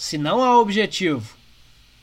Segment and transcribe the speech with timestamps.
[0.00, 1.36] Se não há objetivo,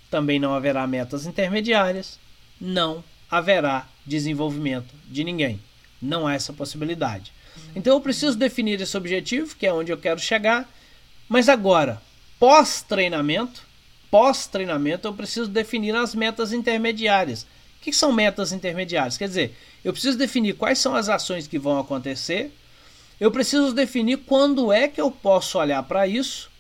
[0.08, 2.20] também não haverá metas intermediárias,
[2.62, 5.60] não haverá desenvolvimento de ninguém.
[6.00, 7.34] Não há essa possibilidade.
[7.76, 10.72] Então eu preciso definir esse objetivo, que é onde eu quero chegar,
[11.28, 12.00] mas agora,
[12.40, 13.64] pós-treinamento,
[14.12, 17.48] pós-treinamento, eu preciso definir as metas intermediárias.
[17.80, 19.18] O que são metas intermediárias?
[19.18, 22.56] Quer dizer, eu preciso definir quais são as ações que vão acontecer,
[23.20, 26.56] eu preciso definir quando é que eu posso olhar para isso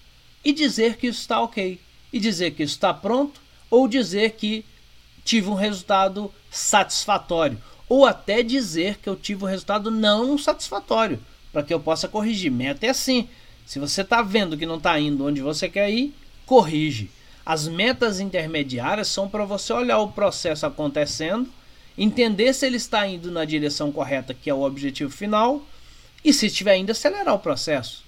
[0.48, 1.78] e dizer que está ok,
[2.14, 4.64] e dizer que está pronto, ou dizer que
[5.26, 11.20] tive um resultado satisfatório, ou até dizer que eu tive um resultado não satisfatório,
[11.52, 12.50] para que eu possa corrigir.
[12.50, 13.28] Meta é assim:
[13.66, 17.12] se você está vendo que não está indo onde você quer ir, corrige.
[17.46, 21.50] As metas intermediárias são para você olhar o processo acontecendo,
[21.98, 25.62] entender se ele está indo na direção correta, que é o objetivo final,
[26.24, 28.06] e se estiver indo, acelerar o processo.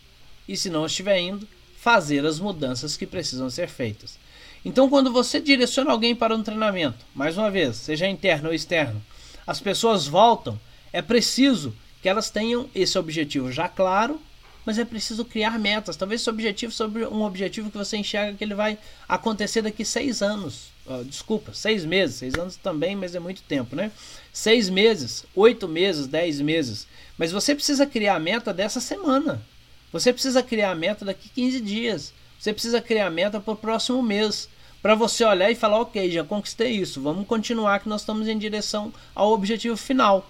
[0.48, 1.46] E se não estiver indo,
[1.82, 4.18] fazer as mudanças que precisam ser feitas.
[4.64, 9.02] Então, quando você direciona alguém para um treinamento, mais uma vez, seja interno ou externo,
[9.48, 10.60] as pessoas voltam,
[10.92, 14.20] é preciso que elas tenham esse objetivo já claro
[14.70, 15.96] mas é preciso criar metas.
[15.96, 18.78] Talvez esse objetivo sobre um objetivo que você enxerga que ele vai
[19.08, 20.68] acontecer daqui seis anos.
[20.86, 23.92] Uh, desculpa, seis meses, seis anos também, mas é muito tempo, né?
[24.32, 26.86] Seis meses, oito meses, dez meses.
[27.18, 29.42] Mas você precisa criar a meta dessa semana.
[29.92, 32.14] Você precisa criar a meta daqui 15 dias.
[32.38, 34.50] Você precisa criar a meta para o próximo mês.
[34.82, 38.38] Para você olhar e falar, ok, já conquistei isso, vamos continuar que nós estamos em
[38.38, 40.30] direção ao objetivo final.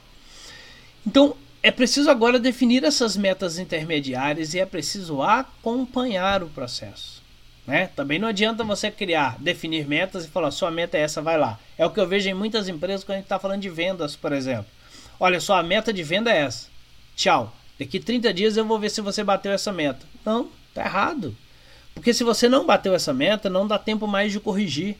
[1.05, 7.21] Então, é preciso agora definir essas metas intermediárias e é preciso acompanhar o processo.
[7.67, 7.91] Né?
[7.95, 11.59] Também não adianta você criar, definir metas e falar sua meta é essa, vai lá.
[11.77, 14.15] É o que eu vejo em muitas empresas quando a gente está falando de vendas,
[14.15, 14.65] por exemplo.
[15.19, 16.67] Olha só, a meta de venda é essa.
[17.15, 17.53] Tchau.
[17.79, 20.05] Daqui 30 dias eu vou ver se você bateu essa meta.
[20.25, 21.35] Não, tá errado.
[21.95, 24.97] Porque se você não bateu essa meta, não dá tempo mais de corrigir.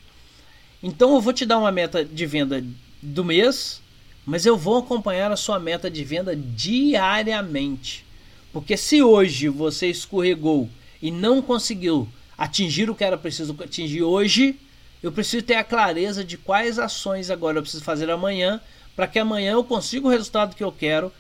[0.82, 2.64] Então eu vou te dar uma meta de venda
[3.02, 3.82] do mês,
[4.26, 8.06] mas eu vou acompanhar a sua meta de venda diariamente.
[8.54, 10.70] Porque se hoje você escorregou
[11.02, 12.08] e não conseguiu
[12.38, 14.58] atingir o que era preciso atingir hoje,
[15.04, 18.62] eu preciso ter a clareza de quais ações agora eu preciso fazer amanhã
[18.96, 21.12] para que amanhã eu consiga o resultado que eu quero,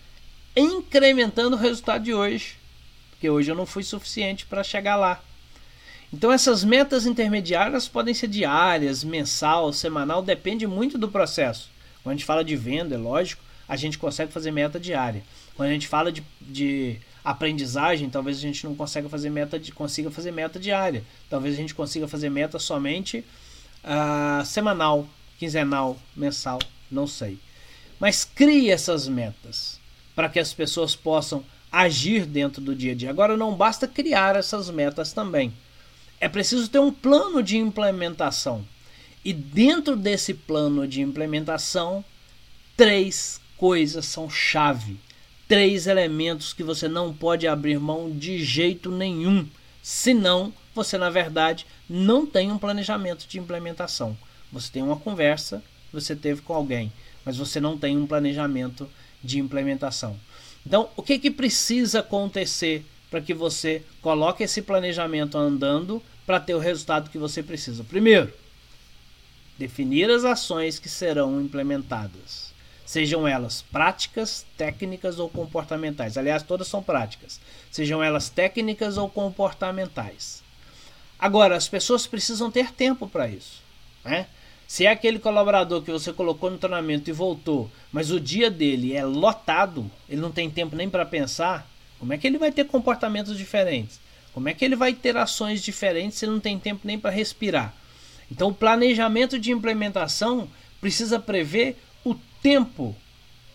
[0.55, 2.57] incrementando o resultado de hoje.
[3.11, 5.21] Porque hoje eu não fui suficiente para chegar lá.
[6.11, 11.69] Então essas metas intermediárias podem ser diárias, mensal, semanal, depende muito do processo.
[12.01, 15.23] Quando a gente fala de venda, é lógico, a gente consegue fazer meta diária.
[15.55, 20.09] Quando a gente fala de, de aprendizagem, talvez a gente não consiga fazer meta, consiga
[20.09, 21.03] fazer meta diária.
[21.29, 23.23] Talvez a gente consiga fazer meta somente
[23.83, 25.07] uh, semanal,
[25.37, 26.59] quinzenal, mensal,
[26.89, 27.37] não sei.
[27.99, 29.79] Mas crie essas metas
[30.19, 33.09] para que as pessoas possam agir dentro do dia a dia.
[33.09, 35.53] Agora não basta criar essas metas também.
[36.19, 38.67] É preciso ter um plano de implementação.
[39.23, 42.03] E dentro desse plano de implementação,
[42.75, 44.97] três coisas são chave.
[45.47, 49.47] Três elementos que você não pode abrir mão de jeito nenhum.
[49.81, 54.17] Senão, você na verdade não tem um planejamento de implementação.
[54.51, 55.63] Você tem uma conversa,
[55.93, 56.91] você teve com alguém,
[57.23, 58.85] mas você não tem um planejamento
[59.23, 60.19] de implementação.
[60.65, 66.53] Então, o que, que precisa acontecer para que você coloque esse planejamento andando para ter
[66.53, 67.83] o resultado que você precisa?
[67.83, 68.31] Primeiro,
[69.57, 72.53] definir as ações que serão implementadas,
[72.85, 76.17] sejam elas práticas, técnicas ou comportamentais.
[76.17, 77.39] Aliás, todas são práticas,
[77.71, 80.43] sejam elas técnicas ou comportamentais.
[81.19, 83.61] Agora, as pessoas precisam ter tempo para isso.
[84.05, 84.27] Né?
[84.69, 88.93] Se é aquele colaborador que você colocou no treinamento e voltou, mas o dia dele
[88.93, 92.65] é lotado, ele não tem tempo nem para pensar, como é que ele vai ter
[92.65, 93.99] comportamentos diferentes?
[94.31, 97.09] Como é que ele vai ter ações diferentes se ele não tem tempo nem para
[97.09, 97.73] respirar?
[98.31, 100.47] Então, o planejamento de implementação
[100.79, 101.75] precisa prever
[102.05, 102.95] o tempo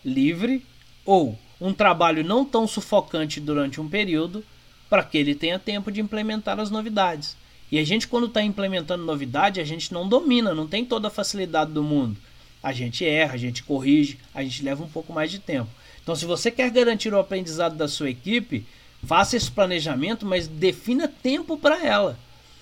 [0.03, 0.65] livre
[1.05, 4.43] ou um trabalho não tão sufocante durante um período
[4.89, 7.37] para que ele tenha tempo de implementar as novidades.
[7.71, 11.11] E a gente, quando está implementando novidade, a gente não domina, não tem toda a
[11.11, 12.17] facilidade do mundo.
[12.61, 15.69] A gente erra, a gente corrige, a gente leva um pouco mais de tempo.
[16.01, 18.65] Então, se você quer garantir o aprendizado da sua equipe,
[19.03, 22.17] faça esse planejamento, mas defina tempo para ela.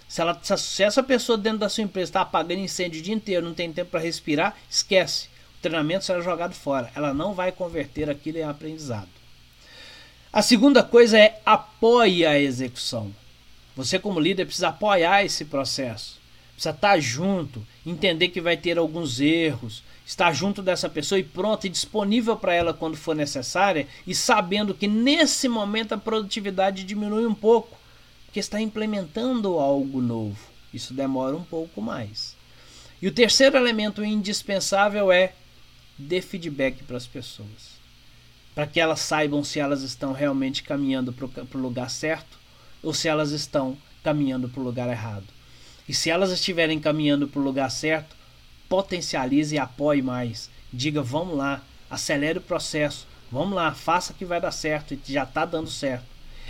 [0.08, 3.46] Se, ela, se essa pessoa dentro da sua empresa está apagando incêndio o dia inteiro,
[3.46, 5.28] não tem tempo para respirar, esquece.
[5.58, 6.92] O treinamento será jogado fora.
[6.96, 9.10] Ela não vai converter aquilo em aprendizado.
[10.32, 13.14] A segunda coisa é apoie a execução.
[13.76, 16.22] Você, como líder, precisa apoiar esse processo.
[16.54, 21.66] Precisa estar junto, entender que vai ter alguns erros, estar junto dessa pessoa e pronto
[21.66, 27.26] e disponível para ela quando for necessária e sabendo que nesse momento a produtividade diminui
[27.26, 27.78] um pouco
[28.26, 30.38] porque está implementando algo novo.
[30.74, 32.36] Isso demora um pouco mais.
[33.02, 35.34] E o terceiro elemento indispensável é
[35.98, 37.74] dê feedback para as pessoas.
[38.54, 42.43] Para que elas saibam se elas estão realmente caminhando para o lugar certo
[42.84, 45.26] ou se elas estão caminhando para o lugar errado.
[45.88, 48.16] E se elas estiverem caminhando para o lugar certo,
[48.70, 50.50] potencialize e apoie mais.
[50.72, 55.24] Diga, vamos lá, acelere o processo, vamos lá, faça que vai dar certo e já
[55.24, 56.06] está dando certo.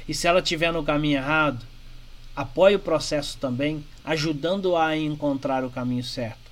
[0.07, 1.65] E se ela estiver no caminho errado,
[2.35, 6.42] apoie o processo também, ajudando-a a encontrar o caminho certo.